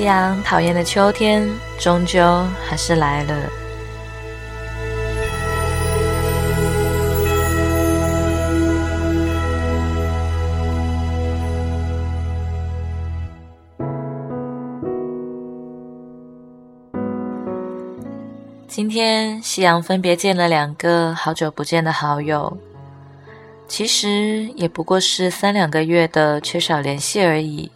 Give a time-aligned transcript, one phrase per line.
[0.00, 1.46] 夕阳讨厌的秋天，
[1.78, 3.36] 终究还是来了。
[18.66, 22.56] 今天，夕阳分别见了两个好久不见的好友，
[23.68, 27.70] 其实也不过是三两个月的缺少联系而已。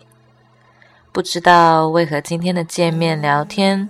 [1.15, 3.89] 不知道为何今天的见面聊天，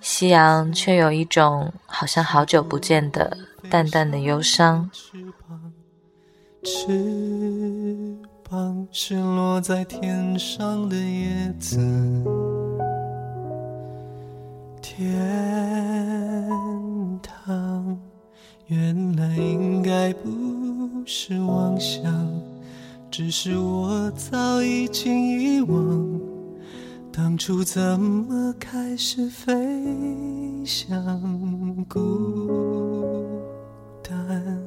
[0.00, 3.36] 夕阳却有一种好像好久不见的
[3.68, 4.88] 淡淡的忧伤。
[4.92, 5.60] 翅膀
[6.62, 8.16] 翅
[8.48, 11.76] 膀是落在天上的叶子。
[14.80, 15.10] 天
[17.20, 17.98] 堂
[18.68, 20.30] 原来应该不
[21.04, 22.30] 是妄想，
[23.10, 26.03] 只是我早已经遗忘，
[27.16, 29.54] 当初怎么开始飞
[30.64, 31.86] 翔？
[31.88, 32.50] 孤
[34.02, 34.60] 单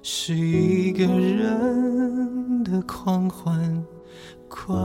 [0.00, 3.84] 是一个人的狂欢，
[4.48, 4.76] 狂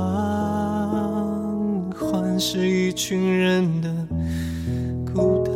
[1.91, 3.93] 欢是一群人的。
[5.13, 5.53] 孤单，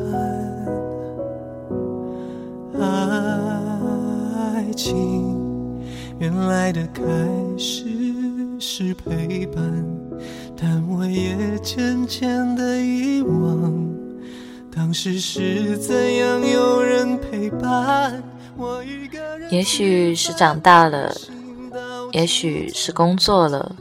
[4.38, 5.36] 爱情
[6.20, 7.02] 原来的开
[7.58, 7.84] 始
[8.60, 9.89] 是陪伴，
[11.62, 13.90] 渐渐的遗忘，
[14.74, 18.24] 当时是怎样有人陪伴
[18.58, 19.52] 我一个人。
[19.52, 21.14] 也许是长大了，
[22.12, 23.76] 也许是工作了，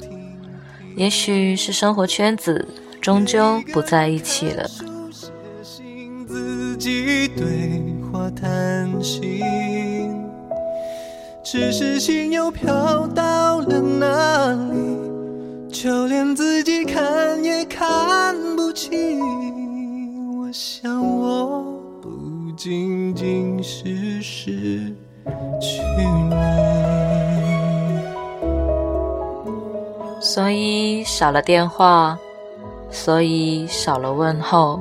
[0.96, 2.66] 也许是生活圈子
[3.00, 4.68] 终究不在一起了。
[6.26, 9.40] 自己对话谈心，
[11.44, 15.17] 只是心又飘到了哪里？
[15.80, 19.20] 就连自己看也看不清。
[20.36, 21.62] 我想我
[22.02, 22.10] 不
[22.56, 24.92] 仅仅是失
[25.60, 25.80] 去
[26.28, 26.34] 你，
[30.20, 32.18] 所以少了电话，
[32.90, 34.80] 所以少了问候。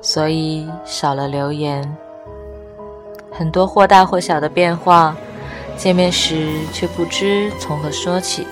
[0.00, 1.96] 所以少了留言，
[3.32, 5.16] 很多或大或小的变化，
[5.76, 8.46] 见面时却不知从何说起。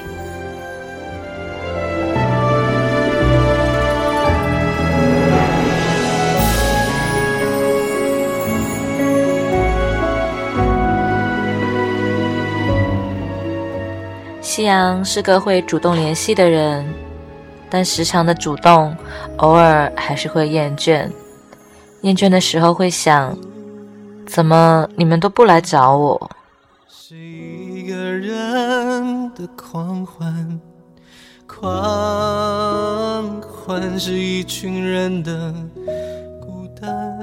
[14.63, 16.87] 夕阳是个会主动联系的人，
[17.69, 18.97] 但时常的主动，
[19.39, 21.11] 偶尔还是会厌倦。
[22.03, 23.37] 厌倦的时候会想，
[24.25, 26.31] 怎么你们都不来找我？
[26.89, 30.61] 是一个人的狂欢，
[31.49, 35.53] 狂欢是一群人的
[36.41, 37.19] 孤单。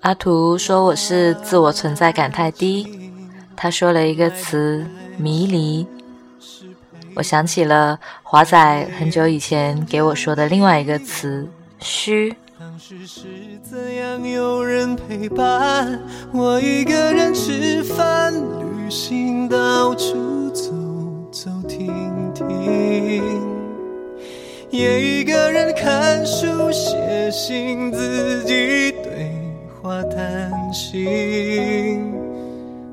[0.00, 3.12] 阿图说我是自我存在感太低，
[3.54, 4.86] 他说了一个词
[5.18, 5.86] 迷离，
[7.14, 11.48] 我想起了华仔很久以前给我说的另外一个词
[11.80, 12.34] 虚。
[12.58, 13.22] 当时是
[13.62, 16.00] 怎样有人陪伴
[16.32, 20.70] 我一个人吃饭、旅行、到处走
[21.32, 21.92] 走停
[22.32, 23.22] 停，
[24.70, 29.28] 也一个人看书、写信、自己对
[29.82, 32.14] 话谈心，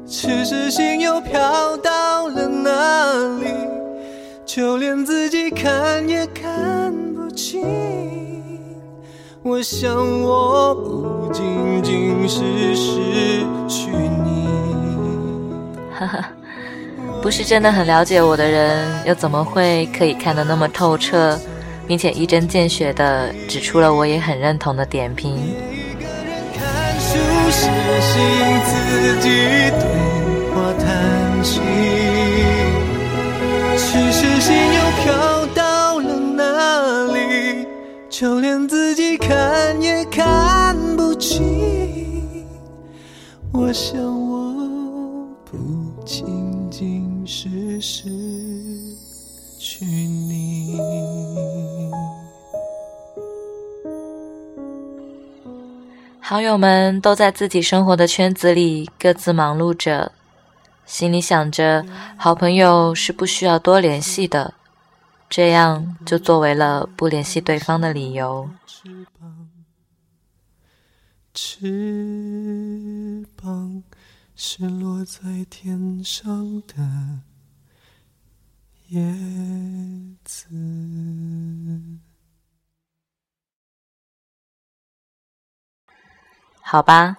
[0.10, 3.54] 只是心又飘到了哪里？
[4.44, 7.62] 就连自己看也看不清。
[9.44, 14.50] 我想，我不仅仅是失去你。
[15.94, 16.32] 哈哈，
[17.22, 21.40] 不是真的很了解我的人，又怎么会可以看得那么透彻，
[21.88, 25.36] 并且一针见血的指出了我也很认同的点评？
[25.36, 25.54] 一
[26.02, 27.16] 个人看书、
[27.52, 27.70] 写
[28.02, 28.20] 信、
[28.66, 29.30] 自己
[29.70, 29.89] 对话、谈
[31.44, 31.62] 心，
[33.78, 37.68] 只是心又飘到了哪里？
[38.10, 42.46] 就连自己看也看不清。
[43.54, 44.54] 我想，我
[45.46, 45.58] 不
[46.06, 46.26] 仅
[46.70, 48.10] 仅是失
[49.58, 50.80] 去你。
[56.20, 60.12] 好友们都在自己生活的圈子里各自忙碌着，
[60.90, 61.86] 心里想着，
[62.18, 64.56] 好朋友是不需要多联系的。
[65.30, 68.50] 这样就作为了不联系对方的理由。
[68.66, 69.50] 翅膀，
[71.32, 73.84] 翅膀
[74.36, 77.20] 是落在天上的
[78.88, 79.00] 叶
[80.24, 80.48] 子。
[86.62, 87.18] 好吧，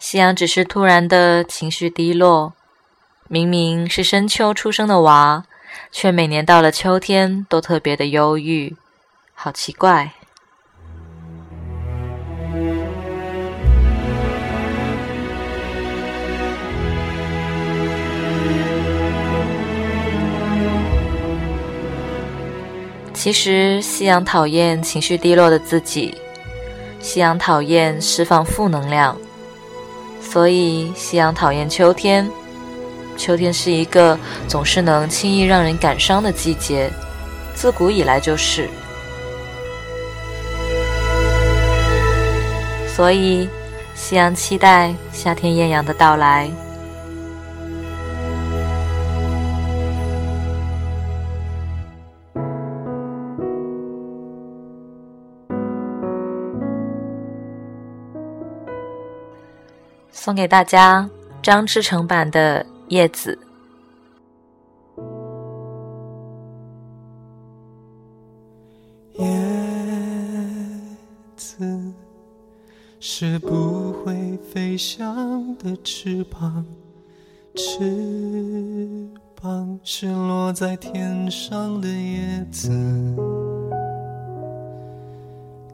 [0.00, 2.55] 夕阳只是突然的情绪低落。
[3.28, 5.44] 明明是深秋出生的娃，
[5.90, 8.76] 却每年到了秋天都特别的忧郁，
[9.34, 10.12] 好奇怪。
[23.12, 26.16] 其实，夕阳讨厌情绪低落的自己。
[27.00, 29.16] 夕阳讨厌释放负能量，
[30.20, 32.28] 所以夕阳讨厌秋天。
[33.16, 36.90] 秋天是一个总是能轻易让人感伤的季节，
[37.54, 38.68] 自古以来就是。
[42.88, 43.48] 所以，
[43.94, 46.50] 夕阳期待夏天艳阳的到来。
[60.10, 61.08] 送给大家
[61.40, 63.36] 张志成版的《叶子》。
[69.18, 69.26] 叶
[71.34, 71.92] 子
[73.00, 76.64] 是不会飞翔的翅膀，
[77.56, 82.68] 翅膀是落在天上的叶子。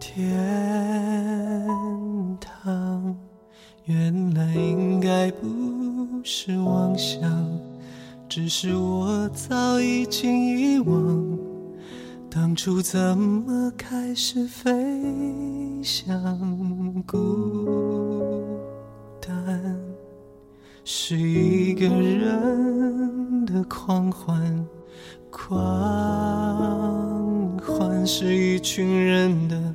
[0.00, 0.48] 天
[2.40, 3.14] 堂。
[3.84, 5.48] 原来应该不
[6.24, 7.20] 是妄想，
[8.28, 11.38] 只是我早已经遗忘，
[12.30, 14.72] 当初怎么开始飞
[15.82, 17.02] 翔？
[17.04, 18.46] 孤
[19.20, 19.76] 单
[20.84, 24.64] 是一个人的狂欢，
[25.28, 25.58] 狂
[27.58, 29.74] 欢是一群人的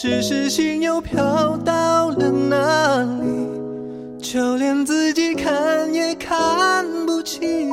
[0.00, 4.22] 只是心又飘到了哪里？
[4.22, 7.68] 就连自己看也看不清。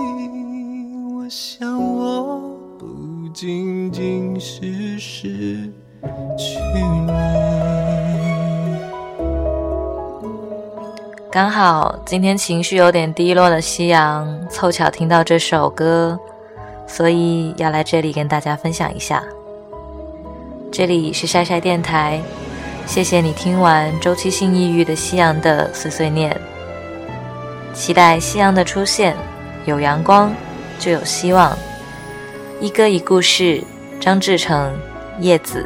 [1.16, 2.88] 我想，我不
[3.31, 5.72] 仅仅是失
[6.36, 7.12] 去你。
[11.31, 16.19] 刚好今天情绪有点低落的夕阳，凑巧听到这首歌。
[16.88, 19.24] 所以要来这里跟大家分享一下。
[20.77, 22.22] 这里是晒晒电台，
[22.86, 26.38] 谢谢你听完周期性抑郁的夕阳的碎碎念。
[27.74, 29.15] 期待夕阳的出现，
[29.63, 30.36] 有阳光
[30.77, 31.58] 就有希望。
[32.60, 33.63] 一歌一故事，
[34.01, 34.77] 张志成，
[35.22, 35.65] 叶子。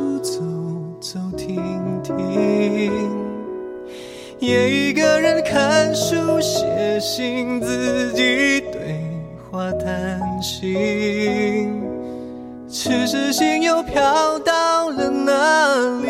[4.41, 8.99] 也一个人看书写信，自己对
[9.51, 11.79] 话谈心。
[12.67, 16.09] 只是心又飘到了哪里？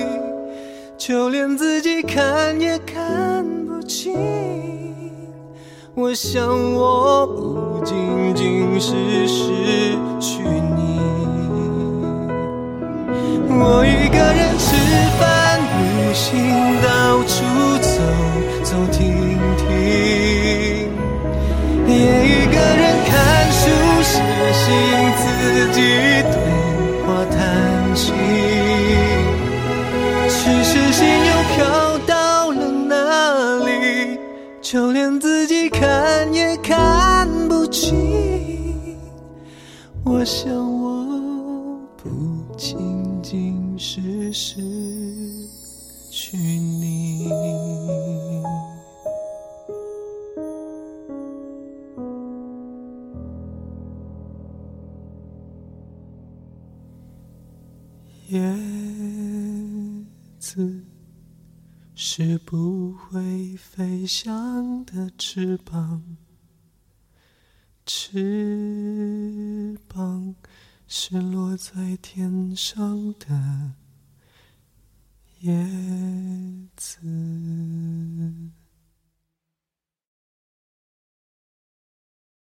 [0.98, 4.16] 就连自己看也看不清。
[5.94, 9.44] 我想，我不仅仅是失
[10.22, 11.02] 去你。
[13.50, 14.74] 我一个人吃
[15.20, 15.28] 饭、
[16.14, 16.38] 行
[16.82, 17.44] 到处
[17.82, 18.02] 走
[18.64, 19.68] 走停停
[21.88, 21.96] 也
[22.28, 23.62] 一个人看书
[24.04, 24.14] 写
[24.54, 24.64] 信
[25.18, 25.80] 自己
[26.24, 26.36] 对
[27.06, 28.14] 话谈心
[30.28, 34.20] 只是心又飘到了哪里
[34.62, 38.98] 就连自己看也看不清
[40.04, 41.06] 我想我
[41.96, 42.10] 不
[42.58, 44.60] 仅仅是失
[46.14, 47.32] 去你。
[58.28, 58.42] 叶
[60.38, 60.84] 子
[61.96, 66.18] 是不会飞翔的翅膀，
[67.86, 70.36] 翅膀
[70.88, 73.76] 是落在天上的
[75.42, 75.52] 叶
[76.76, 77.00] 子。